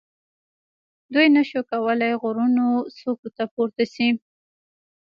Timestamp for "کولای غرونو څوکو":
1.71-3.27